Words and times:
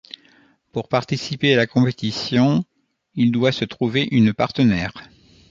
Pour 0.71 0.87
participer 0.87 1.53
à 1.53 1.57
la 1.57 1.67
compétition, 1.67 2.65
il 3.13 3.31
doit 3.31 3.51
se 3.51 3.65
trouver 3.65 4.07
une 4.09 4.33
partenaire. 4.33 4.93